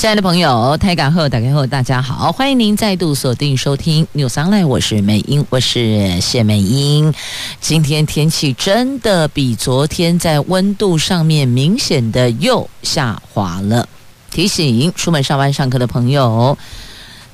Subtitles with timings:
[0.00, 7.12] 亲爱的朋友，台港后打开后，大家好，欢迎您再度锁定收听 News Online，我是美英，我是谢美英。
[7.60, 13.86] 今天天气真的比昨天在温度上面明显的又下滑了，
[14.30, 16.56] 提醒出门上班上课的朋友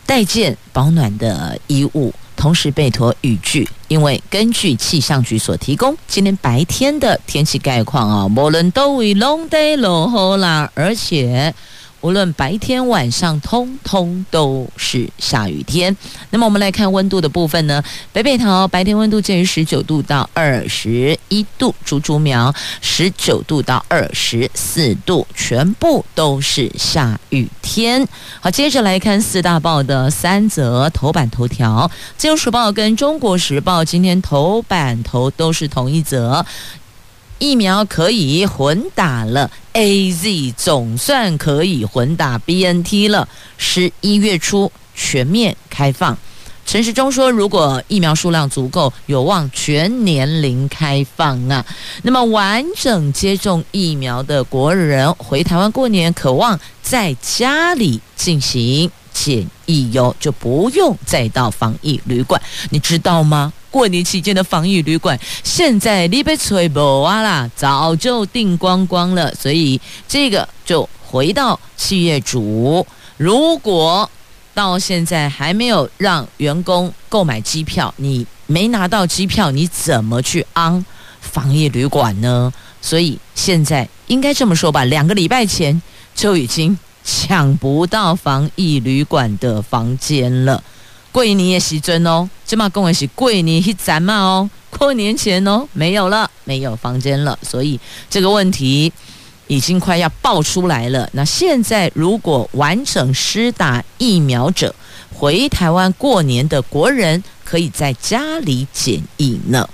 [0.04, 11.54] 带件保暖的衣物，同时备妥雨具，因为根据气象局所提供，今天白天的天气概况啊，无论都会 long day 落雨啦，而且。
[12.06, 15.94] 无论白天晚上，通通都是下雨天。
[16.30, 17.82] 那么我们来看温度的部分呢？
[18.12, 28.06] 北北桃白天温度介于十九度到二十一度，竹竹苗十九度到二十四度，全部都是下雨天。
[28.40, 36.46] 好，接着来看四大报的三则头版头条，《自由时报》跟《中国时报》今天头版头都是同一则。
[37.38, 43.28] 疫苗可以混打了，AZ 总算可以混打 BNT 了，
[43.58, 46.16] 十一月初全面开放。
[46.64, 51.64] 陈时中说，如果疫苗数量足够，有望全年龄开放啊。
[52.02, 63.50] 那么完整接种疫苗的国人回台湾过年，可望在家里进行检疫哟，就不用再到防疫旅馆，你知道吗？
[63.70, 69.34] 过年期间的防疫旅馆，现在你被吹爆啊啦，早就订光光了。
[69.34, 72.86] 所以这个就回到企业主，
[73.16, 74.08] 如果
[74.52, 80.84] 到现在还没有让员工购买机票，你没拿到机票，你怎么去安
[81.20, 82.52] 防疫旅馆呢？
[82.82, 85.80] 所以现在应该这么说吧，两个礼拜前
[86.14, 90.62] 就已经抢不到防疫旅馆的房间了。
[91.12, 97.78] 过年也时阵哦，这嘛讲的是过年一阵嘛哦，过年前哦没有了，没有房间了，所以
[98.10, 98.92] 这个问题
[99.46, 101.08] 已经快要爆出来了。
[101.12, 104.74] 那现在如果完整施打疫苗者
[105.14, 109.66] 回台湾过年的国人，可以在家里检疫呢，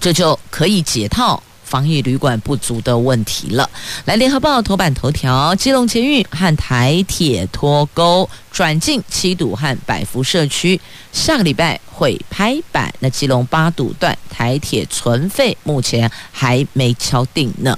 [0.00, 1.42] 这就可以解套。
[1.74, 3.68] 防疫旅馆不足的问题了。
[4.04, 10.80] 来，联合报头版头条：基隆捷运和台铁脱钩，转进七堵和百福社区，
[11.12, 12.94] 下个礼拜会拍板。
[13.00, 17.76] 那基隆八堵段台铁存废目前还没敲定呢。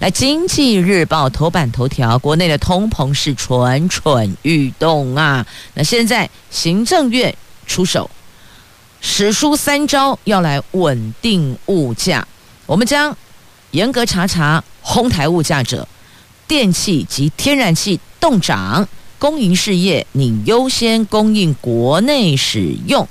[0.00, 5.46] 来，经济日报头版头条：国内的通膨是蠢蠢欲动啊！
[5.74, 7.32] 那现在行政院
[7.64, 8.10] 出手，
[9.00, 12.26] 史书三招要来稳定物价，
[12.66, 13.16] 我们将。
[13.72, 15.86] 严格查查哄抬物价者，
[16.46, 18.88] 电器及天然气冻涨，
[19.18, 23.06] 公营事业你优先供应国内使用。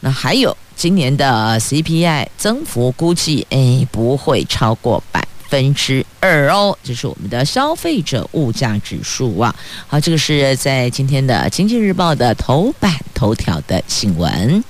[0.00, 6.76] 那还有今年的 CPI 增幅估计，哎，不会超过百分之二哦。
[6.82, 9.54] 这是我们的消费者物价指数啊。
[9.86, 14.62] 好，这个是在今天的《经济日报》的头版头条的新闻。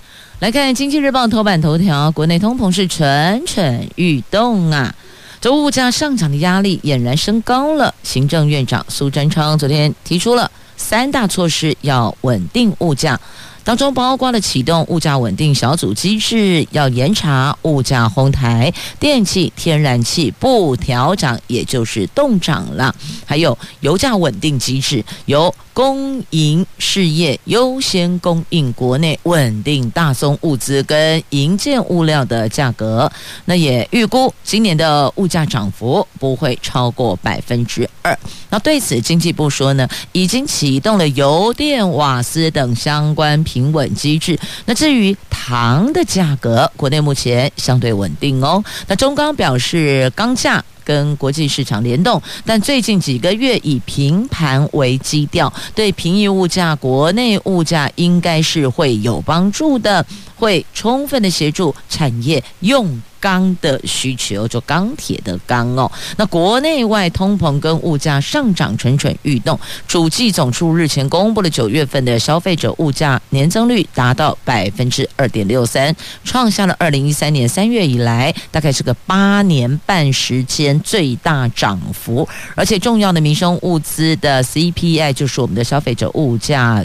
[0.45, 4.95] 来看《经济日报》头版头条，国内通膨是蠢蠢欲动啊。
[5.41, 7.95] 这物价上涨的压力俨然升高了。
[8.03, 13.19] 行政院长苏贞昌昨天提出了三大措施，要稳定物价。
[13.65, 22.95] 当中包括了启动物价稳定小组机制，要严查物价哄抬，电气、天然气不调涨，也就是冻涨了。
[23.25, 33.11] 还有油价稳定机制，由公营事业优先供应国内稳定大宗物资跟营建物料的价格。
[33.47, 38.17] 那也预估今年的物价涨幅不会超过百分之二。
[38.51, 43.43] 那对此，经济部说呢，已经启动了油电瓦斯等相关。
[43.55, 44.37] 平稳机制。
[44.67, 48.63] 那至于糖的价格，国内目前相对稳定哦。
[48.89, 63.01] 那中钢表示，钢价跟国际市场联动，但最近几个月以平盘为基调，对平抑物价，国内物价应该是会有帮助的，会充分的协助产业用。
[63.25, 65.91] 钢的需求，就钢铁的钢哦。
[66.19, 69.59] 那国内外通膨跟物价上涨蠢蠢欲动。
[69.89, 82.29] 主计总处日前公布了九月份的消费者物价年增率达到百分之二点六三，创下了二零一三年三月以来大概是个八年半时间最大涨幅。
[82.55, 86.85] 而且重要的民生物资的 CPI，就是我们的消费者物价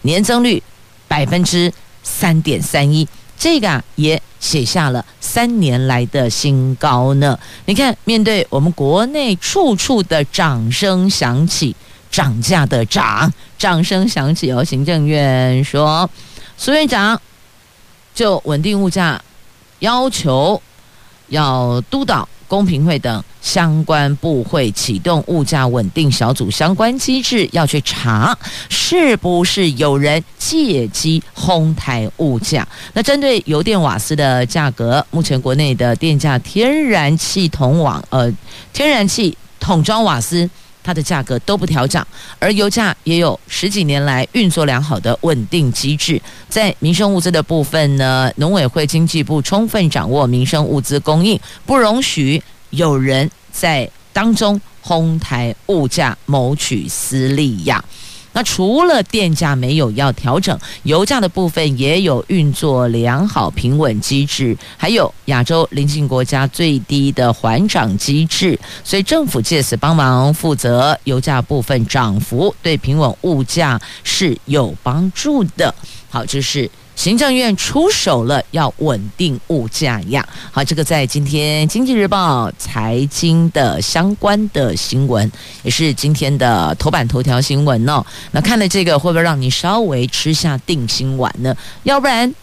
[0.00, 0.62] 年增率
[1.06, 1.70] 百分之
[2.02, 3.06] 三点三一。
[3.38, 7.38] 这个啊也写下了三年来的新高呢。
[7.66, 11.74] 你看，面对我们国内处处的掌声响起，
[12.10, 14.64] 涨价的涨，掌声响起哦。
[14.64, 16.08] 行政院说，
[16.56, 17.20] 苏院长
[18.14, 19.20] 就稳定物价
[19.80, 20.60] 要求
[21.28, 22.28] 要督导。
[22.48, 28.36] 公平会等相关部会启动物价稳定小组相关机制，要去查
[28.68, 32.66] 是不是有人借机哄抬物价。
[32.92, 38.32] 那针对油电瓦斯的价格，目前国内的电价，天然气统网呃，
[38.72, 40.48] 天然气桶装瓦斯。
[40.86, 42.06] 它的价格都不调涨，
[42.38, 46.22] 而油价也有十几年来运作良好的稳定机制。
[46.48, 52.40] 在民生物资的部分呢，农委会、经济部充分掌握民生物资供应，不容许
[52.70, 57.84] 有人在当中哄抬物价，谋取私利呀。
[58.36, 75.74] 那除了电价没有要调整，油价的部分也有运作良好平稳机制，还有亚洲邻近国家最低的缓涨机制，所以政府借此帮忙负责油价部分涨幅，对平稳物价是有帮助的。
[76.10, 76.70] 好，这是。
[76.96, 80.26] 行政院出手了，要稳定物价呀！
[80.50, 85.30] 好，这个在今天《经济日报》财经的相关的新闻，
[85.62, 88.04] 也是今天的头版头条新闻哦。
[88.32, 91.54] 那看了这个，会不会让你稍微吃下定心丸呢？
[91.82, 92.34] 要不然，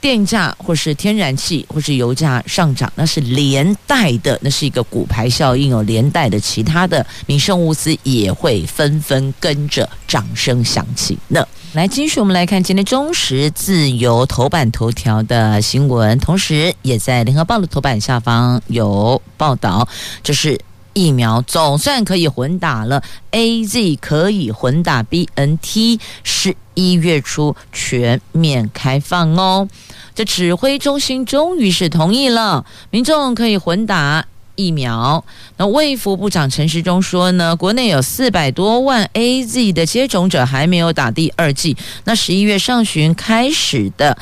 [0.00, 5.82] 电价或是天然气或是油价上涨，那是连带的，那是一个骨牌效应哦。
[5.82, 11.46] 连带的，其他的民生物资也会纷纷跟着掌声响起呢。
[11.74, 19.86] 来，继续我们来看今天中时自由头版头条的新闻，同时也在联合报的头版下方有报道，
[20.22, 20.58] 就是
[20.98, 29.68] 疫苗总算可以混打了，AZ 可以混打 BNT，十一月初全面开放哦。
[30.16, 34.26] 这指挥中心终于是同意了，民众可以混打。
[34.56, 35.24] 疫苗，
[35.56, 41.76] 那卫福部长陈时中说呢，国内有四百多万 AZ 的接种者还没有打第二剂。
[42.02, 44.18] 那十一月上旬开始的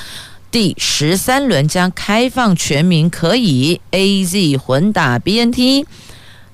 [0.50, 5.86] 第十三轮将开放全民可以 AZ 混打 BNT。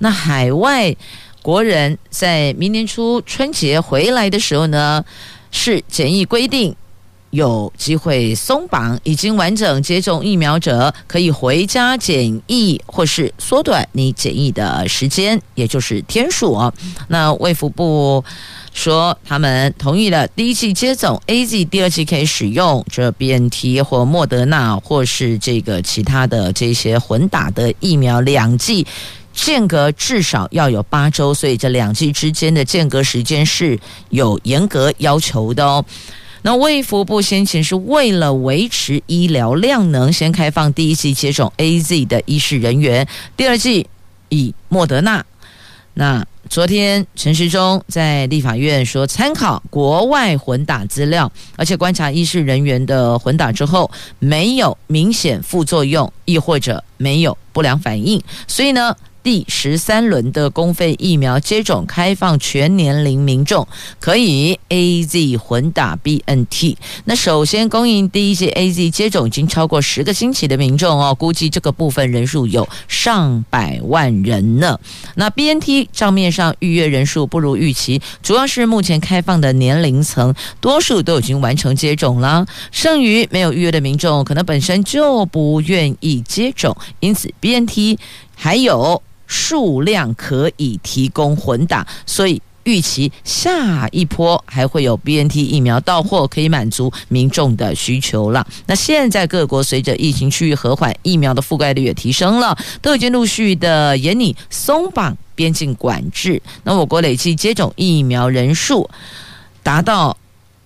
[0.02, 0.94] 那海外
[1.42, 5.04] 国人在明年初春节回来的时候呢，
[5.52, 6.74] 是检疫规定。
[7.30, 16.70] 有机会松绑，已经完整接种疫苗者可以回家检疫，或是缩短你检疫的时间，也就是天数。
[17.08, 18.22] 那卫福部
[18.74, 28.86] 说，他们同意了第一剂接种 AZ，第二剂可以使用这 BNT 或莫德纳，或是这个其他的这些混打的疫苗，两剂
[29.32, 33.78] 间隔至少要有八周，所以这两剂之间的间隔时间是
[34.10, 35.84] 有严格要求的哦。
[36.42, 43.06] 那卫福部先前是为了维持医疗量能，先开放第一剂接种 AZ 的医事人员，
[43.36, 43.88] 第二剂
[44.28, 45.24] 以莫德纳。
[45.94, 53.88] 那昨天陈时中在立法院说，参考国外混打资料，而且观察医事人员的混打之后，
[54.18, 58.96] 没有明显副作用，亦或者没有不良反应，所以呢。
[59.22, 63.66] 第十三轮的公费疫苗接种开放，全年龄民众
[64.00, 66.76] 可以 AZ 混打 BNT。
[67.04, 74.78] 那首先供应第一剂 AZ 接种已经超过十个星期的民众哦，估计这个部分人数有上百万人呢。
[75.14, 87.96] 那 BNT 账面上预约人数不如预期，主要是目前开放的年龄层多数都已经完成接种了，剩余没有预约的民众可能本身就不愿意接种，因此 BNT
[88.34, 89.00] 还有。
[89.32, 98.46] 数量可以提供混打，所以预期下一波还会有 BNT 疫苗到货，可以满足民众的需求了。
[98.66, 106.40] 那现在各国随着疫情趋于和缓，疫苗的覆盖率也提升了，都已经陆续的严拟松绑边境管制。
[106.64, 108.88] 那我国累计接种疫苗人数
[109.62, 110.16] 达到。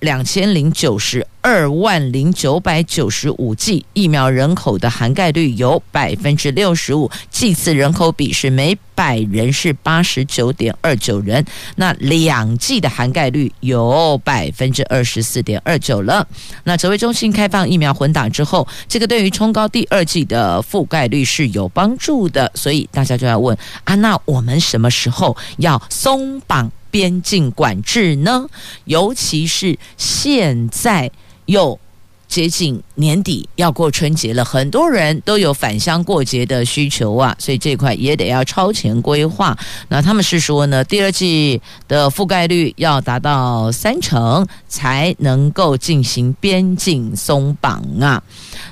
[0.01, 11.45] 两千零九十二万零九百九十五剂疫苗人口的涵盖率有百分之六十五，剂次人口比是每百人是八十九点二九人，
[11.77, 16.27] 那两剂的涵盖率有百分之二十四点二九了。
[16.65, 26.71] 那指挥中心开放疫苗混打之后，这个对于冲高第二剂的覆盖率是有帮助的，所以大家就要问啊，那我们什么时候要松绑？
[26.97, 28.49] 边境管制呢，
[28.87, 31.11] 尤其是现在
[31.45, 31.79] 又
[32.27, 39.57] 接近年底，要过春节了，很多人都有返乡过节的需求啊，所以这块也得要超前规划。
[39.89, 48.23] 那他们是说呢，第二季的覆盖率要达到三成，才能够进行边境松绑啊。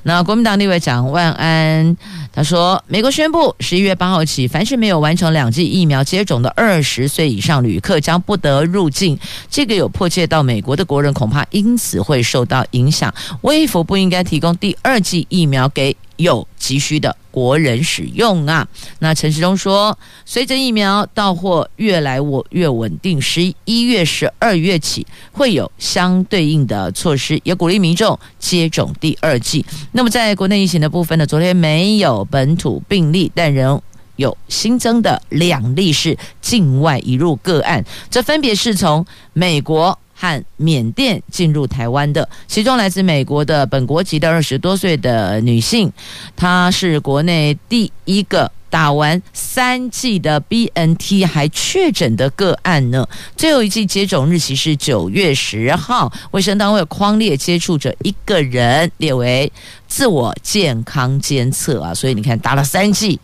[0.03, 1.97] 那国民党立委蒋万安
[2.33, 9.19] 他说，美国宣布十一月八号起，凡是没有完成两剂疫苗接种的二十岁以上旅客将不得入境。
[9.49, 13.13] 这个有迫切到美国的国人恐怕因此会受到影响。
[13.43, 18.67] 卫福不应提供第二剂疫苗给有急需的国人使用啊。
[19.01, 29.65] 那陈时中说，随着疫苗到货越来我越稳定，十一月、十二月起会有相对应的措施，也鼓励民众接种第二剂。
[29.93, 33.81] 那么在国内疫情的部分呢，昨天没有本土病例，但仍
[34.17, 45.93] 有新增的两例是境外移入个案，这分别是从美国和缅甸进入台湾的，其中来自美国的本国籍的二十多岁的女性，
[46.37, 53.07] 她是国内第一个打完三剂的 BNT 还确诊的个案呢。
[53.37, 59.53] 最后一剂接种日期是九月十号，卫生单位框列接触者一个人列为
[59.87, 63.21] 自我健康监测啊，所以你看打了三剂。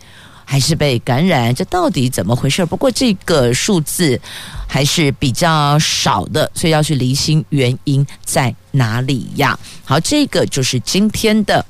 [0.51, 2.67] 还是被感染，这到底怎么回事？
[2.67, 4.21] 不过这个数字
[4.67, 9.57] 还是比较少的，所以要去厘清原因在哪里呀？
[9.85, 11.65] 好，这个就是今天的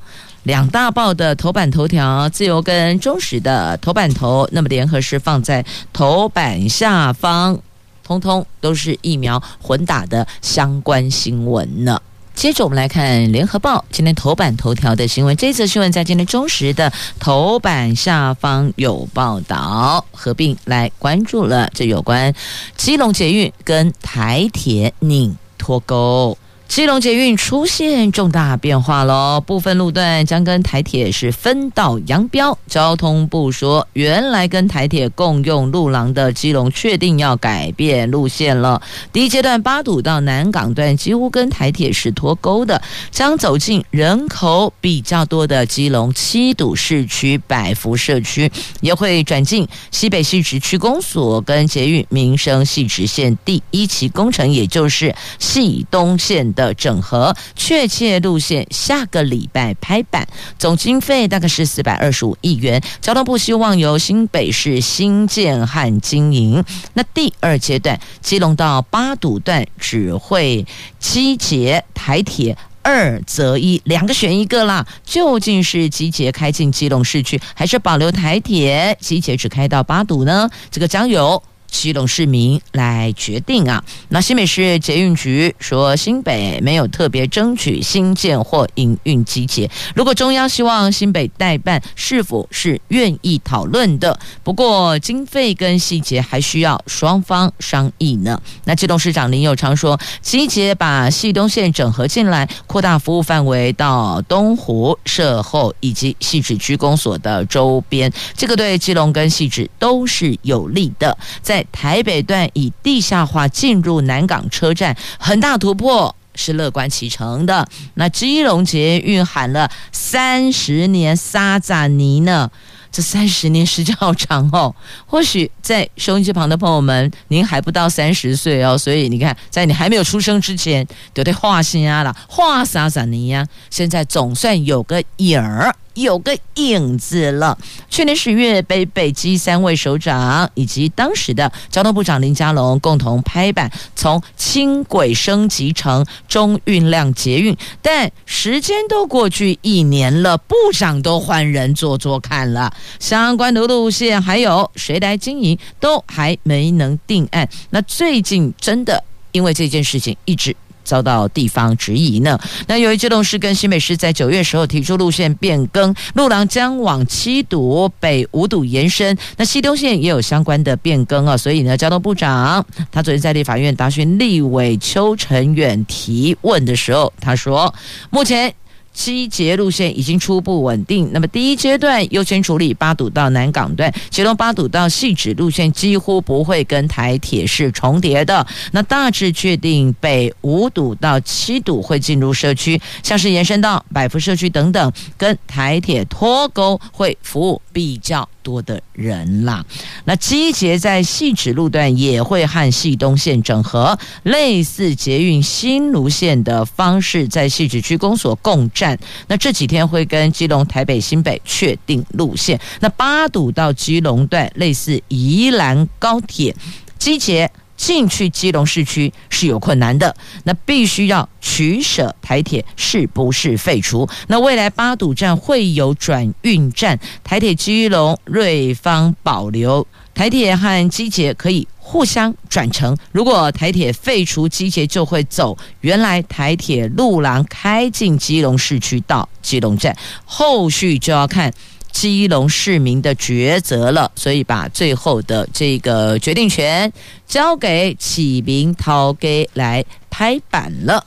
[0.44, 7.60] 两大报的头版头条，自由跟中实的头版头，那么联合是放在头版下方，
[8.02, 12.00] 通通都是疫苗混打的相关新闻呢。
[12.34, 15.36] 接着我们来看《联合报》今天头版头条的新闻。
[15.36, 22.34] 这则新闻在今天中时的头版下方有报道，合并来关注了这有关
[22.76, 26.38] 基隆捷运跟台铁拧脱钩。
[26.70, 32.56] 基隆捷运出现重大变化喽，部分路段将跟台铁是分道扬镳。
[32.68, 38.80] 交通部说，原来跟台铁共用路廊的基隆确定要改变路线了。
[39.12, 48.48] 第一阶段八堵到南港段几乎跟台铁是脱钩的，将走进人口比较多的基隆七堵市区百福社区，
[48.80, 56.59] 也会转进西北汐止区公所跟捷运民生汐止线第一期工程，也就是系东线的。
[56.60, 62.82] 的整合确切路线，下个礼拜拍板，总经费大概是四百二十五亿元。
[63.00, 66.62] 交通部希望由新北市新建和经营。
[66.92, 70.66] 那第二阶段，基隆到八堵段只会
[70.98, 74.86] 机捷台铁二择一，两个选一个啦。
[75.04, 80.48] 究竟是机捷开进基隆市区，还是保留台铁机捷只开到八堵呢？
[80.70, 83.82] 这个将由基隆市民来决定啊。
[84.08, 89.70] 那新北市捷运局说，新北没有特别争取新建或营运机捷。
[89.94, 94.18] 如果中央希望新北代办，是否是愿意讨论的？
[94.42, 98.40] 不过经费跟细节还需要双方商议呢。
[98.64, 111.16] 那基隆市长林右昌说，机捷把汐东线整合进来，扩大服务范围到东湖、社后以及汐止区公所的周边，这个对基隆跟汐止都是有利的。
[111.40, 117.66] 在台北段以地下化进入南港车站，很大突破，是乐观其成的。
[117.94, 122.50] 那基隆捷运喊了三十年沙扎尼呢？
[122.92, 124.74] 这三十年时间好长哦。
[125.06, 133.46] 或许在收音机旁的朋友们，您还不到三十岁哦，所以你看，在你还没有出生之前，就得画心啊了，画沙扎尼呀。
[133.70, 135.72] 现在总算有个影儿。
[135.94, 137.56] 有个影子了。
[137.88, 147.56] 去年十月，被北基三位首长以及当时的交通部长林佳龙共同拍板，从轻轨升级成中运量捷运。
[147.82, 157.48] 但时间都过去一年了，部长都换人做做看了，相关的路线还有谁来经营，都还没能定案。
[157.70, 160.54] 那最近真的因为这件事情一直。
[160.90, 162.36] 遭到地方质疑呢。
[162.66, 169.16] 那由于这栋市跟新北市在九月时候提出路线变更，路廊将往七堵北五堵延伸。
[169.36, 177.72] 那西东线也有相关的变更啊，所以呢，交通部长他昨天在立法院答询立委邱成远提问的时候，他说
[178.10, 178.52] 目前。
[178.92, 188.46] 机捷路线已经初步稳定，那么第一阶段优先处理八堵到南港段，其中八堵到汐止路线几乎不会跟台铁是重叠的。
[188.72, 199.64] 那大致确定北五堵到七堵会进入社区，像是延伸到百福社区等等，跟台铁脱钩会服务比较多的人啦，
[200.04, 208.98] 那机捷在汐止路段也会和细东线整合，类似捷运新芦线的方式，在汐止区公所共站。
[209.28, 212.58] 那这几天会跟基隆、台北、新北确定路线。
[212.80, 216.54] 那八堵到基隆段类似宜兰高铁，
[216.98, 217.50] 机捷。
[217.80, 220.14] 进去基隆市区是有困难的。
[220.44, 224.06] 那必须要取舍台铁是不是废除？
[224.26, 232.96] 那未来八堵站会有转运站，台铁基隆瑞芳保留，台铁和机捷可以互相转乘。
[233.10, 241.52] 如果台铁废除机捷，就会走原来台铁路廊开进基隆市区到基隆站，后续就要看。
[241.92, 246.90] 基隆市民的抉择了，所以把最后的这个决定权
[247.26, 251.04] 交给启明涛给来拍板了。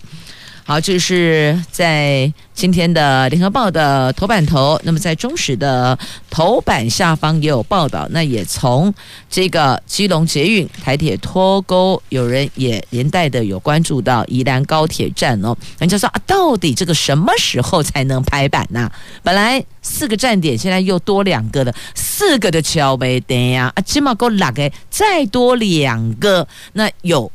[0.66, 4.80] 好，这是在今天的联合报的头版头。
[4.86, 5.98] 那么在中时的
[6.30, 8.08] 头版下方也有报道。
[8.12, 8.94] 那也从
[9.30, 15.54] 这个基隆捷运台铁脱钩，有人也连带的有关注到宜兰高铁站哦。
[15.80, 18.90] 人家说啊，到底这个什么时候才能拍板呢？
[19.22, 27.30] 本来四个站点，现在又多两个了，四个的桥没得呀啊，起码够六个，再多两个，那有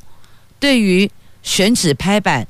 [0.59, 1.11] 对于
[1.43, 2.47] 选址拍板。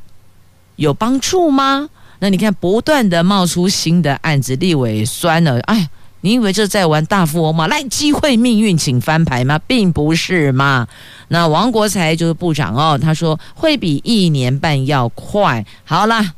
[0.78, 1.88] 有帮助吗？
[2.20, 5.58] 那你看，不断的冒出新的案子，立委酸了。
[5.62, 5.88] 哎，
[6.20, 7.66] 你以为这在玩大富翁吗？
[7.66, 9.58] 来，机会命运，请翻牌吗？
[9.66, 10.86] 并不是嘛。
[11.26, 15.66] 那王国材就是部长哦，他说会比一年半要快。
[15.84, 16.32] 好啦，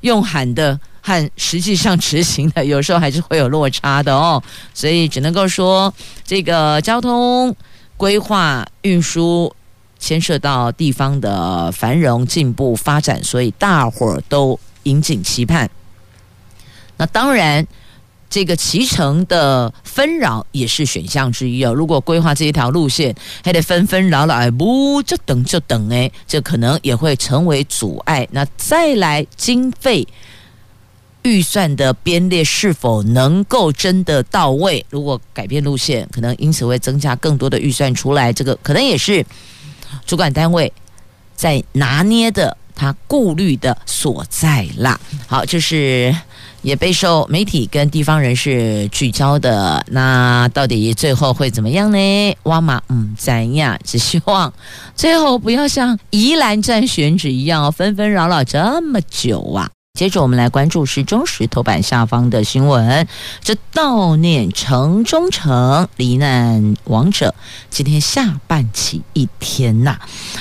[0.00, 4.42] 用喊的和实际上执行的，有时候还是会有落差的哦。
[4.74, 7.54] 所以只能够说，这个交通
[7.96, 9.54] 规划运输。
[9.98, 15.70] 牵涉到地方的繁荣进步发展，所以大伙儿都引颈期盼。
[16.96, 17.66] 那当然，
[18.28, 21.72] 这个骑乘的纷扰也是选项之一哦。
[21.72, 28.26] 如果规划这一条路线，还得纷纷扰扰，哎，不就等就等哎，这可能也会成为阻碍。
[28.32, 30.06] 那再来经费
[31.22, 34.84] 预算的编列是否能够真的到位？
[34.90, 39.24] 如果改变路线，可能因此会增加更多的预算出来，这个可能也是。
[40.04, 40.72] 主管单位
[41.34, 44.98] 在拿捏的，他顾虑的所在啦。
[45.26, 46.14] 好，就是
[46.62, 49.84] 也备受媒体跟地方人士聚焦的。
[49.88, 52.36] 那到底最后会怎么样呢？
[52.44, 53.78] 哇嘛，嗯，咱呀？
[53.84, 54.52] 只希望
[54.94, 59.70] 最后不要像宜兰站选址一样，纷纷扰扰这么久啊。
[59.96, 63.08] 接着我们来关注是中时头版下方的新闻，
[63.42, 67.34] 这悼念城中城罹难亡者，
[67.70, 69.98] 今天下半旗一天呐、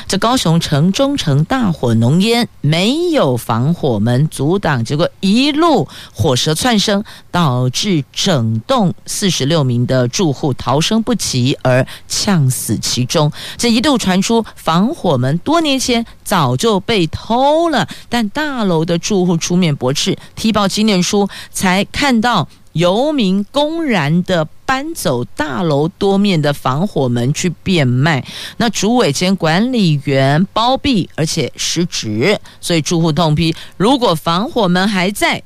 [0.09, 13.31] 这高雄城中城大火浓烟没有防火门阻挡，结果一路火舌窜升，导致整栋四十六名的住户逃生不及而呛死其中。
[13.55, 19.39] 这一度传出防火门多年前早就被偷了，但大楼的住户。
[19.45, 28.25] 出面驳斥，踢爆纪念书，才看到游民公然的搬走大楼多面的防火门去变卖。
[28.57, 35.43] 那主委兼管理员包庇，而且失职，所以住户痛批：如果防火门还在，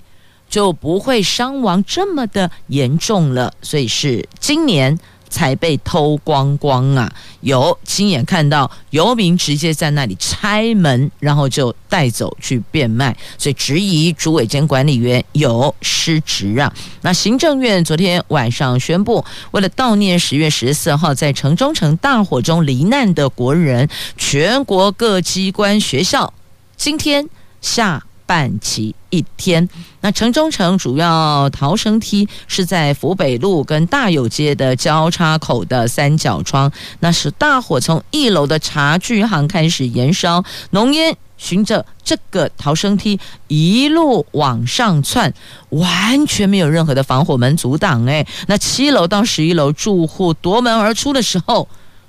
[0.49, 3.53] 就不会伤亡这么的严重了。
[3.62, 4.97] 所以是今年。
[5.30, 7.12] 才被偷光光啊！
[7.42, 16.74] 有亲眼看到游民直接在那里拆门，然后就带走去变卖，所以质疑主委兼管理员有失职啊。
[17.02, 23.88] 那行政院昨天晚上宣布，为了悼念十月十四号在城中城大火中罹难的国人，
[24.18, 26.34] 全国各机关学校
[26.76, 27.30] 今天
[27.62, 28.04] 下。
[28.30, 29.67] 半旗一天，
[30.02, 36.72] 那城中城主要逃生梯是在福北路跟大有街的交叉口的三角窗。
[37.00, 45.34] 那是大火从一楼的茶具行开始延烧，浓烟循着这个逃生梯一路往上窜，
[45.69, 48.06] 完全没有任何的防火门阻挡。
[48.06, 51.67] 哎，那七楼到十一楼住户夺门而出的时候，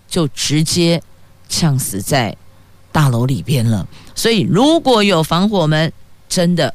[0.08, 1.02] 就直接
[1.48, 2.36] 呛死在
[2.92, 3.86] 大楼里边了。
[4.14, 5.92] 所以如果有防火门，
[6.28, 6.74] 真的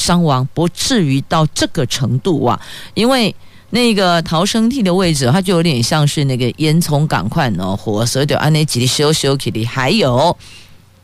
[0.00, 2.60] 伤亡不至于到这个程度啊，
[2.94, 3.34] 因为
[3.68, 10.34] 那个逃生梯的位置，它就有点像是那个烟囱港块哦，火舌的安那几里修修起的，还有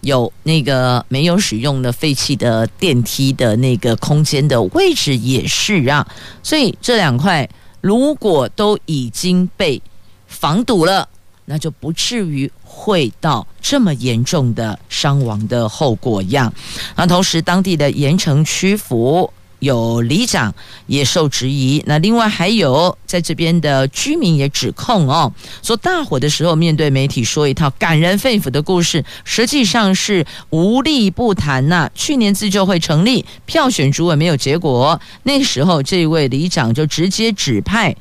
[0.00, 6.06] 有那个没有使用的废弃的电梯的那个空间的位置也是啊，
[6.42, 7.48] 所以这两块
[7.82, 9.80] 如果都已经被
[10.26, 11.06] 防堵了，
[11.44, 12.50] 那就不至于。
[12.78, 16.52] 会到这么严重的伤亡的后果样，
[16.94, 20.54] 那同时当地的盐城区府有里长
[20.86, 37.96] 也受质疑，那另外还有在这边的居民也指控哦，说大火的时候面对媒体说一套感人肺腑的故事，实际上是无力不谈呐、去年自救会成立，票选主委没有结果，那时候这位里长就直接指派。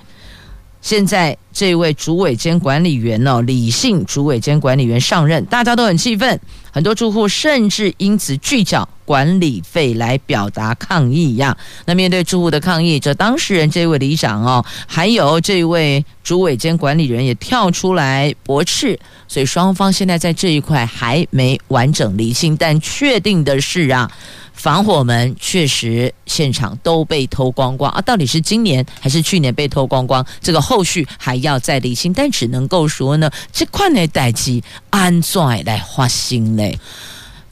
[0.86, 6.40] 现在这位主委兼管理员哦，李姓主委兼管理员上任，大家都很气愤，
[6.72, 11.58] 很多住户甚至因此拒缴管理费来表达抗议呀。
[11.88, 24.12] 那面对住户的抗议，这当事人这位里长哦，还有这位主委兼管理员也跳出来驳斥，所以双方现在在这一块还没完整理清，但确定的是啊。
[24.56, 28.02] 防火门确实现场都被偷光光啊！
[28.02, 30.26] 到底是今年还是去年被偷光光？
[30.42, 36.64] 这个后续还要再厘清，但只能够说呢，这块的代志安怎来发生呢？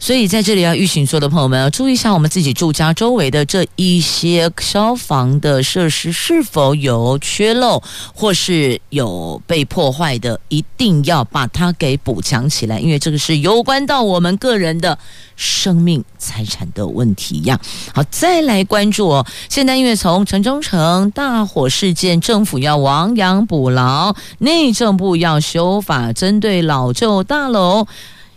[0.03, 7.81] 所以在这里要预请所有的朋友们要注意一下，我们自己住家周围的这一些消防的设施是否有缺漏，
[8.13, 14.99] 或是有被破坏的，一定要把它给补强起来，因为这个是攸关到我们个人的
[15.37, 17.57] 生命财产的问题呀。
[17.93, 19.25] 好，再来关注哦。
[19.47, 27.87] 现在因为从城中城大火事件，政府要亡羊补牢，内政部要修法，针对老旧大楼。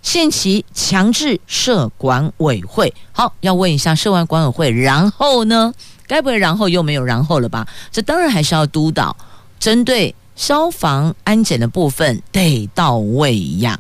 [0.07, 5.75] 限期强制设管委会，好，要问一下设完管委会，然后呢？
[6.07, 7.67] 该不会然后又没有然后了吧？
[7.91, 9.17] 这当然还是要督导，
[9.59, 13.77] 针对消防安检的部分得到位呀。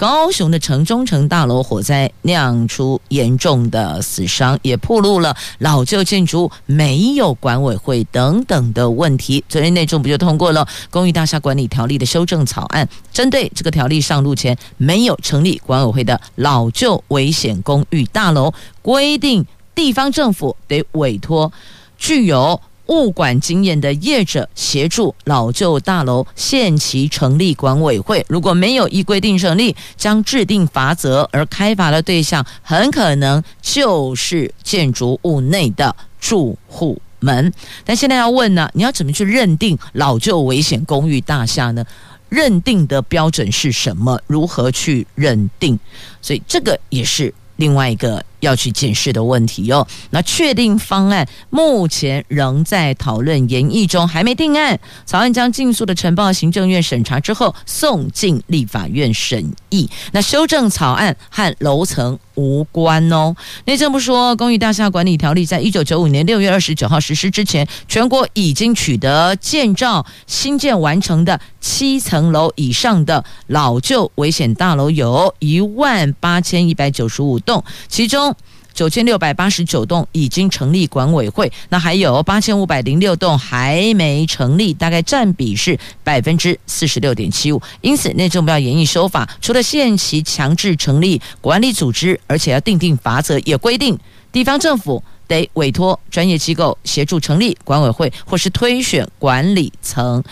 [0.00, 9.44] 高雄的城中城大楼火灾酿出严重的死伤，也暴露了老旧建筑没有管委会等等的问题。
[9.46, 21.52] 昨天内政部就通过了《公寓大厦管理条例》的修正草案，针对这个条例上路前没有成立管委会的老旧危险公寓大楼，规定地方政府得委托
[21.98, 22.58] 具有。
[22.90, 37.52] 物管经验的业者协助老旧大楼限期成立管委会，如果没有依规定成立，将制定罚则，而开罚的对象很可能就是建筑物内的住户们。
[37.84, 41.84] 但现在要问呢，你要怎么去认定老旧危险公寓大厦呢？
[42.28, 44.20] 认定的标准是什么？
[44.26, 45.78] 如何去认定？
[46.20, 48.24] 所以这个也是另外一个。
[48.40, 49.86] 要去检视的问题哟。
[50.10, 54.78] 那确定方案目前仍在讨论研议中，还没定案。
[55.06, 59.88] 草案将尽速的呈报行政院审查之后，送进立法院审议。
[60.12, 63.34] 那修正草案和楼层无关哦。
[63.66, 78.29] 内政部说，《公寓大厦管理条例》在一九九五年六月二十九号实施之前，全国已经取得建造新建完成的七层楼以上的老旧危险大楼有一万八千一百九十五栋，其中。
[78.72, 87.60] 九千六百八十九栋已经成立管委会，那还有八千五百零六栋还没成立，大概占比是百分之四十六点七五。
[87.80, 93.98] 因此，内政部要严议修法，除了限期强制成立管理组织，而且要订定罚则，也规定
[94.32, 100.22] 地方政府得委托专业机构协助成立管委会，或是推选管理层。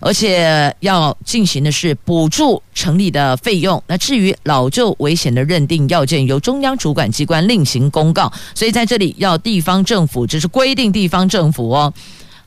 [0.00, 3.80] 而且要进行的是补助成立的费用。
[3.86, 8.32] 那至于老旧危险的认定要件，由中央主管机关另行公告。
[8.54, 11.92] 所以在这里要地方政府，这是规定地方政府哦。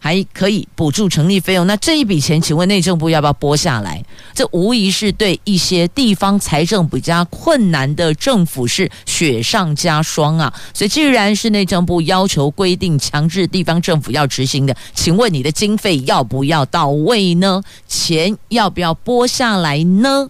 [0.04, 4.04] 还可以补助成立费用，那这一笔钱，请问内政部要不要拨下来？
[4.34, 10.54] 这无疑是对一些地方财政比较困难的政府是雪上加霜啊！
[10.74, 17.64] 所以，既然是内政部要求规定强制地方政府要执行的，请问你的经费要不要到位呢？
[17.88, 20.28] 钱要不要拨下来呢？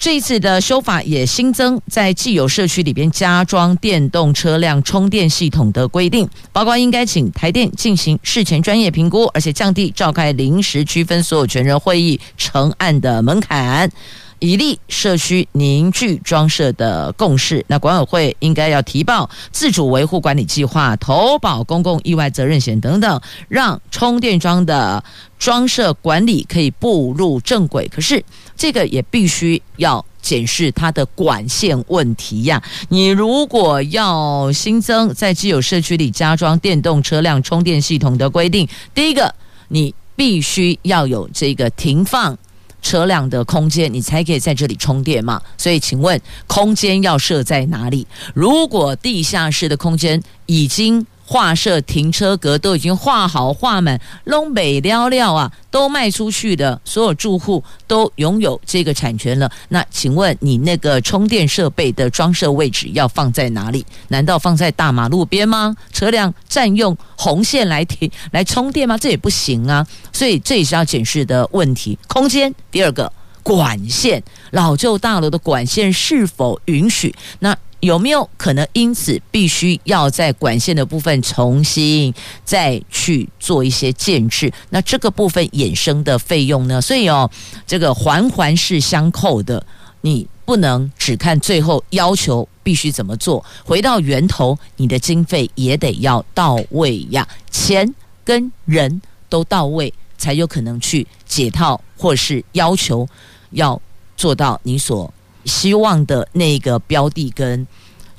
[0.00, 13.92] 这一次的修法也新增在既有社区里边加装电动车辆充电系统的规定，包括应该请台电进行事前专业评估，而且降低召开临时区分所有权人会议成案的门槛，
[14.40, 17.64] 以利社区凝聚装设的共识。
[17.68, 25.02] 那管委会应该要提报自主维护管理计划、投保公共意外责任险等等，让充电桩的
[25.38, 27.86] 装设管理可以步入正轨。
[27.88, 28.24] 可是。
[28.56, 32.62] 这个也必须要检视它的管线问题呀。
[32.90, 39.34] 你如果要新增在既有社区里加装电动车辆充电系统的规定，第一个，
[39.68, 42.36] 你必须要有这个停放
[42.80, 45.40] 车辆的空间，你才可以在这里充电嘛。
[45.56, 48.06] 所以，请问空间要设在哪里？
[48.34, 59.48] 如果地下室的空间已经画设停车格都已经画好画满，东北料料啊，都卖出去的，所有住户都拥有这个产权了。
[59.68, 63.86] 那请问你那个充电设备的装设位置要放在哪里？
[64.08, 65.76] 难道放在大马路边吗？
[65.92, 68.98] 车辆占用红线来停来充电吗？
[68.98, 69.86] 这也不行啊。
[70.12, 71.96] 所以这也是要检视的问题。
[72.08, 73.12] 空间，第二个
[73.44, 77.14] 管线，老旧大楼的管线是否允许？
[77.38, 82.12] 那有没有可能因此必须要在管线的部分重新
[82.44, 84.52] 再去做一些建制？
[84.68, 86.80] 那这个部分衍生的费用呢？
[86.80, 87.30] 所以哦，
[87.66, 89.64] 这个环环是相扣的，
[90.02, 103.08] 你不能只看最后要求必须怎么做，回到源头，你的经费也得要到位呀，钱跟人都到位，才有可能去解套或是要求
[103.52, 103.80] 要
[104.16, 105.12] 做到你所。
[105.44, 107.66] 希望的那个标的跟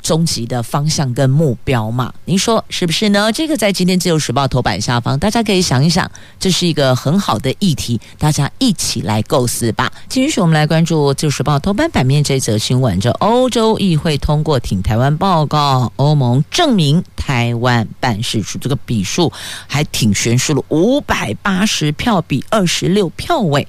[0.01, 3.31] 终极的方向跟目标嘛，您说是不是呢？
[3.31, 9.91] 这个在今天自由时报头版下方，大家可以想一想，这是一个很好的议题，大家一起来构思吧。
[10.09, 19.31] 继续，我们来关注自由时报头版版面这则新闻：这欧洲议会通过挺台湾报告，欧盟证明台湾办事处这个笔数
[19.67, 23.67] 还挺悬殊了，五百八十票比二十六票位。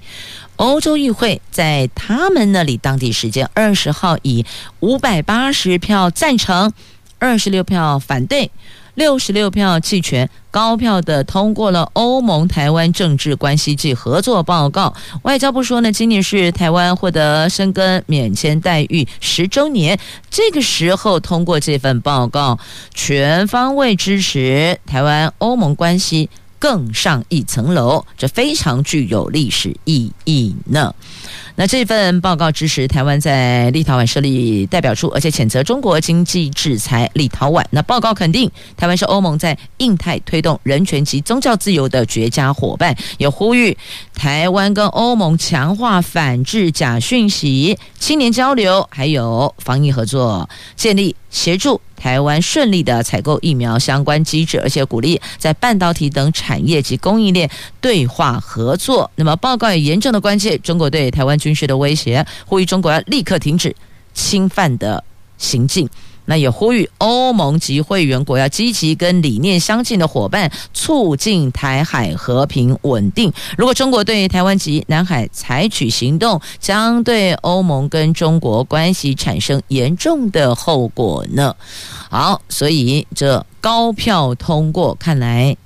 [0.62, 4.46] 欧洲议会在他们那里当地时间二十号以
[4.78, 6.72] 五百八十票赞成、
[7.18, 8.52] 二十六票反对、
[8.94, 14.94] 六十六票弃权，高票的通过了欧盟台湾政治关系暨合作报告。
[15.22, 19.98] 外交部说呢，今年是台湾获得申根免签待遇十周年，
[20.30, 22.56] 这个时候通过这份报告，
[22.94, 26.30] 全方位支持台湾欧盟关系。
[26.62, 30.94] 更上一层楼，这非常具有历史意义呢。
[31.56, 37.64] 那这份报告支持台湾在立陶宛设立代表处，而且谴责中国经济制裁立陶宛。
[37.70, 43.76] 那报告肯定台湾是欧盟在印太推动人权及宗教自由的绝佳伙伴，也呼吁
[44.14, 51.80] 台湾跟欧盟强化反制假讯息、青年交流，还有防疫合作，建立协助。
[51.96, 57.48] 台湾顺利的采购疫苗相关机制，而且鼓励在半导体等产业及供应链
[57.80, 59.08] 对话合作。
[59.14, 63.72] 那么报告也严重的关切中国对台湾军事的威胁，呼吁中国要立刻停止
[64.12, 65.04] 侵犯的
[65.38, 65.88] 行径。
[66.24, 73.32] 那也呼吁欧盟及会员国要积极跟理念相近的伙伴促进台海和平稳定。
[73.56, 81.54] 如果中国对台湾及南海采取行动，将对欧盟跟中国关系产生严重的后果呢？
[82.10, 85.56] 好，所以这高票通过，看来。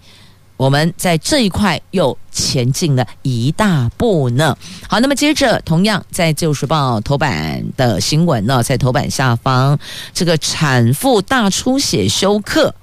[0.56, 4.56] 我们在这一块又前进了一大步呢。
[4.88, 9.78] 好，那么接着，同样在《旧时报》头版的新闻呢，在头版下方，
[10.14, 12.74] 这个产妇大出血休克，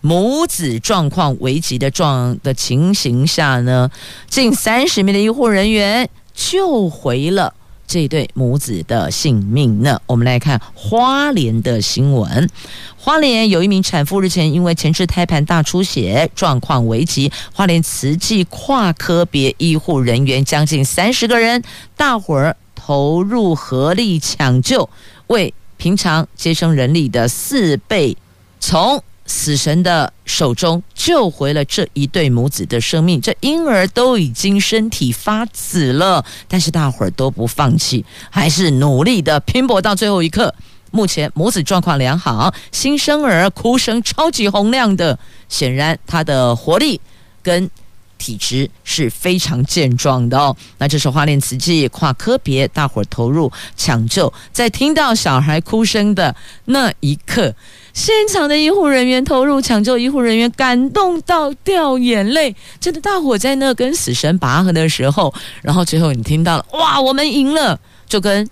[0.00, 3.90] 母子状况危急的状的情形下呢，
[4.28, 7.52] 近三十名的医护人员救回了。
[7.90, 10.00] 这对母子的性命呢？
[10.06, 12.48] 我们来看花莲的新闻。
[12.96, 17.32] 花莲有一名产妇日前因为前置胎盘大出血，状况危急。
[17.52, 21.64] 花莲慈济跨科别医护人员将近三十个人，
[21.96, 24.88] 大伙儿投入合力抢救，
[25.26, 28.16] 为平常接生人力的四倍，
[28.60, 40.52] 从死神的手中救回了这一对母子的生命，这婴儿都已经身体发紫了，但是大伙儿都不放弃，还是努力的拼搏到最后一刻。
[40.90, 45.16] 目前母子状况良好，新生儿哭声超级洪亮的，
[45.48, 47.00] 显然他的活力
[47.40, 47.70] 跟。
[48.20, 50.54] 体质是非常健壮的哦。
[50.76, 57.52] 那这是花莲慈济跨科别，大伙投入抢救，在听到小孩哭声的那一刻，
[57.94, 62.54] 现场的医护人员投入抢救，医护人员感动到掉眼泪。
[62.78, 68.46] 真的，大伙在那跟死神拔河的时候，然后最后你听到了，哇，我们赢了，就跟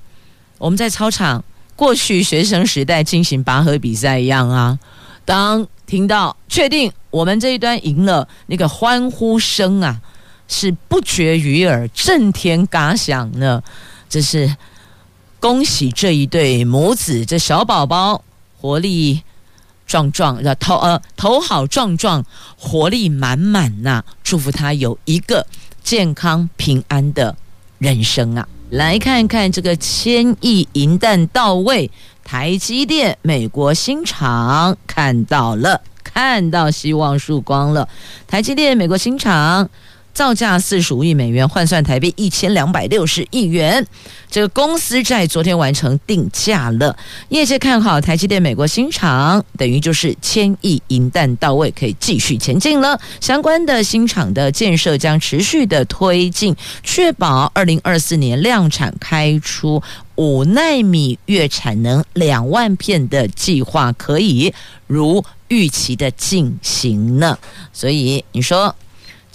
[0.56, 1.44] 我们在操场
[1.76, 4.78] 过去学生时代进行拔河比赛一样啊。
[5.24, 9.98] 当听到确定我们这一端赢了，那个欢呼声啊，
[10.46, 13.62] 是不绝于耳，震天嘎响呢。
[14.10, 14.54] 这是
[15.40, 18.22] 恭喜这一对母子，这小宝宝
[18.60, 19.22] 活力
[19.86, 22.22] 壮壮，头呃头好壮壮，
[22.58, 24.04] 活力满满呐！
[24.22, 25.46] 祝福他有一个
[25.82, 27.34] 健康平安的
[27.78, 28.46] 人生啊！
[28.70, 31.90] 来看看这个千亿银弹到位。
[32.22, 37.88] 台积电美国新厂看到了，看到希望曙光了。
[38.26, 39.70] 台积电美国新厂
[40.18, 43.86] 造价四十五亿美元，换算台币一千两百六十亿元。
[44.28, 46.96] 这个公司在昨天完成定价了，
[47.28, 53.00] 业界看好台积电美国新厂，等于就是千亿银弹到位，可以继续前进了。
[53.20, 59.80] 相关的新厂的建设将持续的推进，确保二零二四年量产开出。
[60.16, 64.52] 五纳米月产能两万片的计划可以
[64.88, 67.38] 如预期的进行呢，
[67.72, 68.74] 所以你说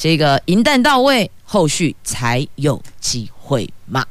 [0.04, 4.06] 这个银弹到位，后续才有机会嘛？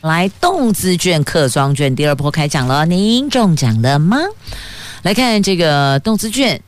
[0.00, 4.18] 来，动资券、客庄券第二波开奖了，您中奖了吗？
[5.02, 6.60] 来看这个动资券。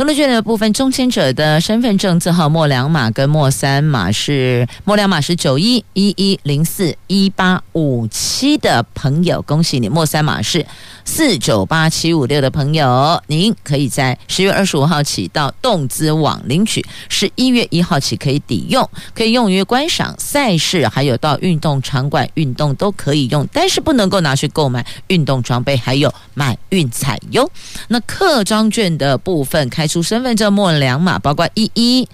[0.00, 9.90] 登录券的部分，中签者的身份证字号末两码跟末三码是末两码是九一一一零四一八五七的朋友，恭喜你！
[9.90, 10.64] 末三码是
[11.04, 27.46] 四九八七五六的朋友，您可以在十月二十五号起到动资网领取，十一月一号起可以抵用，可以用于观赏赛事，还有到运动场馆运动都可以用，但是不能够拿去购买运动装备，还有买运彩哟。
[27.88, 29.89] 那客庄券的部分开。
[29.90, 32.08] 出身份证末两码，包括一一，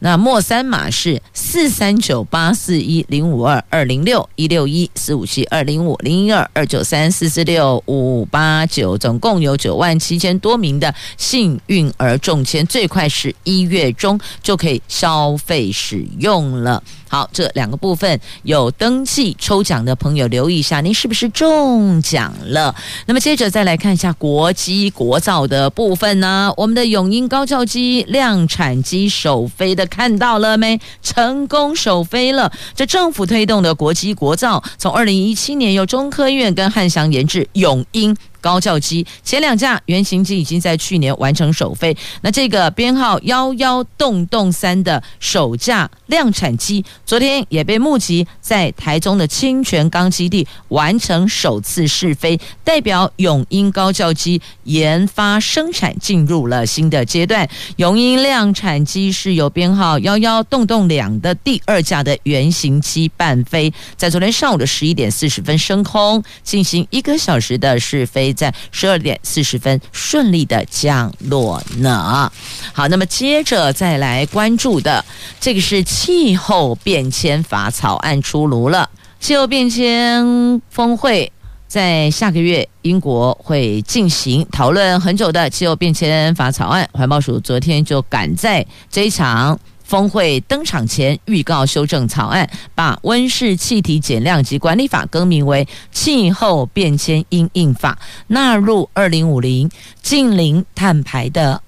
[0.00, 16.82] 那末三码是四三九八四一零五二二零六一六一四五七二零五零一二二九三四四六五八九，总共有九万七千多名的幸运儿中签，最快是一月中就可以消费使用了。
[17.08, 22.72] 好，这两个部分有登记抽奖的朋友留意一下，您是不是中奖了？
[23.06, 26.54] 那么接着再来看一下国机国造的部分呢？
[26.56, 30.80] 我们的永鹰高教机量产机首飞的看到了没？
[31.02, 32.50] 成功首飞了！
[32.74, 38.16] 这政府推动的国机国造，从二零一七年由中科院跟汉翔研制永鹰。
[38.40, 57.48] 高教机前两架原型机已经在去年完成首飞，那这个编号幺幺洞洞三的首架量产机，昨天也被募集在台中的清泉岗基地完成首次试飞，代表永鹰高教机研发生产进入了新的阶段。
[57.76, 68.29] 永鹰量产机是由编号幺幺洞洞两的第二架的原型机伴飞，在昨天上午的十一点四十分升空，进行一个小时的试飞。
[68.32, 72.30] 在十二点四十分顺利的降落呢。
[72.72, 75.04] 好，那么接着再来关注的，
[75.40, 78.88] 这个是气候变迁法草案出炉了。
[79.18, 81.30] 气候变迁峰会
[81.68, 89.58] 在下个月英国会进行讨论很久的气候变迁法草案，环保署昨天就赶在这一场。
[89.90, 97.98] 峰会登场前预告修正草案，把温室气体减量及管理法更名为气候变迁因应法，
[98.28, 99.68] 纳入二零五零
[100.00, 101.60] 净零碳排的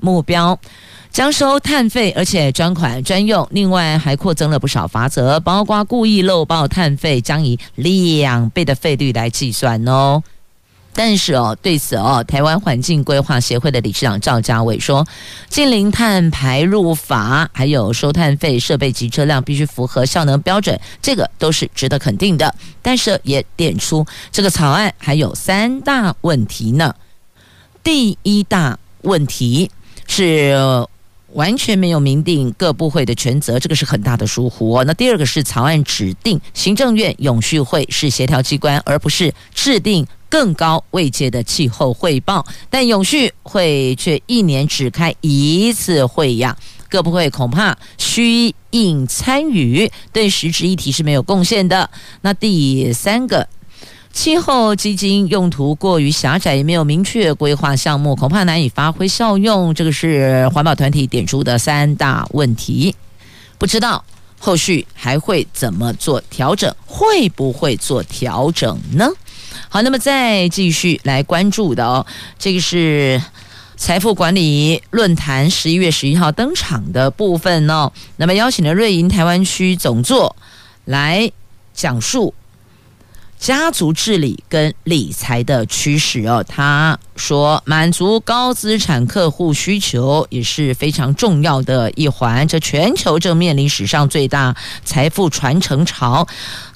[0.00, 0.58] 目标，
[1.10, 3.46] 将收碳费，而且专款专用。
[3.50, 10.22] 另外还扩增了不少罚则，包括故意漏报碳费，将以两倍的费率来计算哦。
[10.98, 15.06] 但是哦，对此哦，台湾环境规划协会的理事长赵家伟说，
[15.48, 22.52] 近零碳排入法还有收碳费设备及车辆必须符合效能标准，这个都是值得肯定的。
[22.82, 26.92] 但是也点出这个草案还有三大问题呢。
[27.84, 29.70] 第一大问题
[30.08, 30.56] 是
[31.34, 34.82] 完全没有明定各部会的权责，这个是很大的疏忽哦。
[34.82, 40.04] 那第二个是草案指定行政院永续会是协调机关，而不是制定。
[40.28, 46.56] 更高位阶的气候汇报，但永续会却一年只开一次会呀，
[46.88, 51.88] 各部会恐怕虚应参与，对实质议题是没有贡献的。
[52.20, 53.48] 那第三个，
[54.12, 59.74] 气候基金用途过于狭窄，也没有明确规划项目，恐怕难以发挥效用。
[59.74, 62.94] 这个是环保团体点出的三大问题，
[63.56, 64.04] 不知道
[64.38, 69.08] 后续还会怎么做调整，会不会做调整呢？
[69.68, 72.06] 好，那么再继续来关注的哦，
[72.38, 73.20] 这个是
[73.76, 77.92] 财富管理论坛十一月十一号登场的部分哦。
[78.16, 80.34] 那么邀请了瑞银台湾区总座
[80.86, 81.30] 来
[81.74, 82.34] 讲述
[83.38, 86.44] 家族治理跟理财的趋势哦。
[86.48, 92.48] 他说，满足高资产客户需求也是非常重要的一环。
[92.48, 96.26] 这全球正面临史上最大财富传承潮。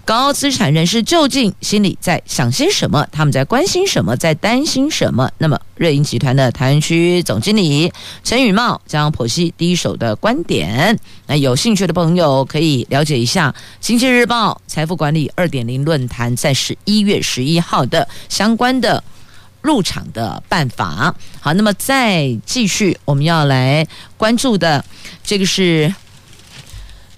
[0.04, 3.06] 高资产人士究竟心里在想些什么？
[3.12, 4.16] 他们在关心什么？
[4.16, 5.30] 在担心什么？
[5.38, 7.92] 那么，瑞银集团的台湾区总经理
[8.24, 10.98] 陈宇茂将剖析第一手的观点。
[11.26, 19.02] 那有兴趣的朋友可以了解一下《经济日报》财富管理二点零论坛在十一月十一号的相关的
[19.60, 21.14] 入场的办法。
[21.40, 23.86] 好，那么再继续，我们要来
[24.16, 24.84] 关注的
[25.22, 25.94] 这个是。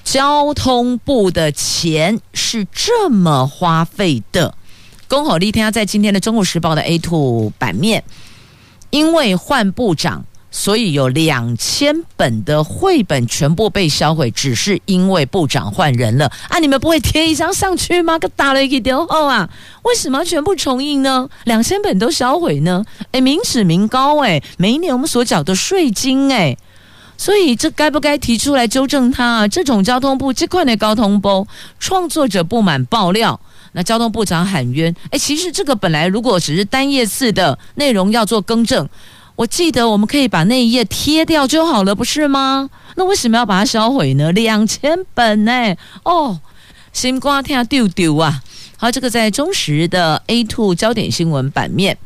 [0.05, 4.55] 交通部的钱是这么花费的。
[5.09, 8.05] 恭候丽天在今天的《中国时报》的 A two 版面，
[8.91, 16.59] 因为换部长，所以有两千本的绘本全部被销毁，只是因为部长换人了啊！
[16.59, 18.19] 你们不会贴一张上去吗？
[18.19, 19.49] 可打了一个丢后啊！
[19.83, 21.29] 为什么全部重印呢？
[21.45, 22.85] 两千本都销毁呢？
[23.13, 26.57] 诶，民脂民膏诶，每一年我们所缴的税金诶。
[27.17, 29.49] 所以，这该不该提出来纠正他啊？
[29.49, 31.47] 这种交通部这块的交通部
[31.79, 33.41] 创作者不满爆料，
[33.73, 38.89] 那交通部长喊冤，哎，其实这个本来如果只是单页次的内容要做更正，
[39.37, 42.69] 我记得我们可以把那一页贴掉就好了，不是吗？
[42.97, 44.31] 那为什么要把它销毁呢？
[44.33, 45.75] 两千本呢？
[46.05, 46.41] 哦，
[46.93, 48.43] 心瓜天丢丢啊！
[48.77, 51.97] 好，这个在中时的 A2 焦点新闻版面，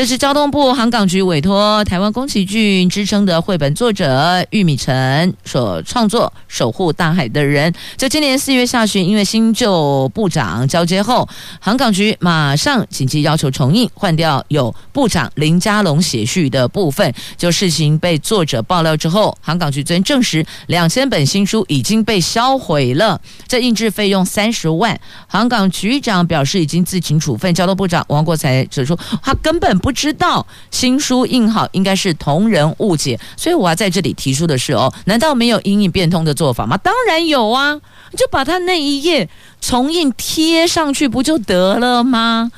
[0.00, 7.70] 这是交通部航港局委托台湾宫崎骏之称的绘本作者玉米辰所创作《守护大海的人》。
[7.98, 11.28] 在今年四月下旬，因为新旧部长交接后，
[11.60, 17.12] 航港局马上紧急要求重印，换掉有部长林佳龙写序的部分。
[17.36, 24.98] 就事情被作者爆料之后，航港局昨天证实，两千本新书已经被销毁了，这印制费用三十万。
[25.26, 26.26] 航港局长。
[26.26, 27.52] 表示已经自行处分。
[27.52, 33.18] 交通部长王国材指出，他根本不知道新书印好，应该是同人误解。
[33.36, 36.76] 所以我要在这里提出的是哦，难道没有因应变通的做法吗？
[36.76, 37.74] 当然有啊，
[38.10, 39.28] 你就把他那一页
[39.60, 42.50] 重印贴上去不就得了吗？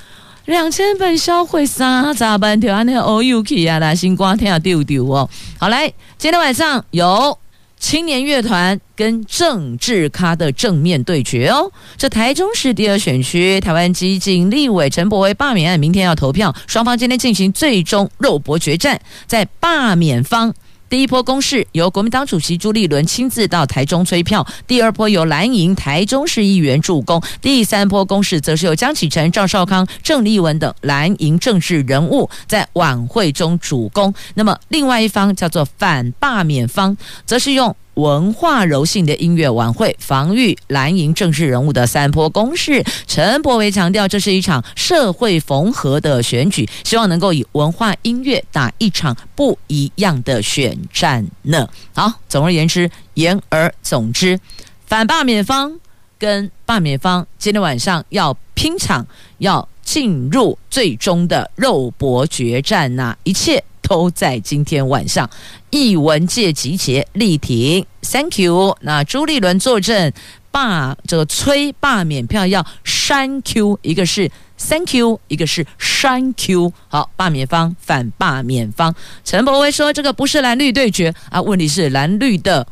[0.46, 2.58] 两千本销毁三咋办？
[2.60, 5.28] 条安那个 OK 啊，来新光天啊丢丢哦。
[5.58, 5.86] 好来，
[6.18, 7.41] 今天晚上有。
[7.82, 20.54] 青年乐团跟政治咖的正面对决哦，这台中市第二选区台湾基进立委陈柏惟罢免案，明天要投票，双方今天进行最终肉搏决战，在罢免方。
[20.92, 34.12] 第一波攻势由国民党主席朱立伦亲自到台中催票，第二波由蓝营台中市议员助攻，第三波攻势则是由江启臣、赵少康、郑丽文等蓝营政治人物在晚会中主攻。
[34.34, 37.74] 那么另外一方叫做反罢免方，则是用。
[37.94, 42.82] 文化柔性的音乐晚会，防御蓝营政治人物的三波攻势。
[43.06, 51.68] 陈柏维强调，这是一场社会缝合的选举，希望能够以文化音乐打一场不一样的选战呢。
[51.94, 54.40] 好，总而言之，言而总之，
[54.86, 55.78] 反罢免方
[56.18, 59.06] 跟罢免方今天晚上要拼场，
[59.38, 63.62] 要进入最终的肉搏决战呐，一切。
[63.82, 65.28] 都在今天晚上，
[65.70, 68.76] 艺文界集结力挺，Thank you。
[68.80, 70.12] 那朱立伦坐镇
[70.50, 76.72] 罢这个催罢免票要删 Q，一个是 Thank you，一个是删 Q。
[76.88, 82.66] 好，罢免方反罢免方，陈柏威说这个不是蓝绿对决啊，问题是蓝绿的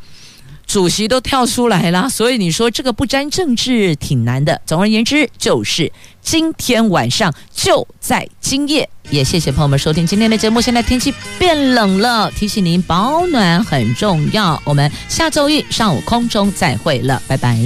[0.71, 4.61] 主席都跳出来了，所以你说这个不沾政治挺难的。
[4.65, 5.91] 总而言之，就是
[6.23, 8.89] 今天晚上就在今夜。
[9.11, 10.61] 也谢谢朋友们收听今天的节目。
[10.61, 14.63] 现在天气变冷了，提醒您保暖很重要。
[14.65, 17.59] 我们下周一上午空中再会了，拜拜。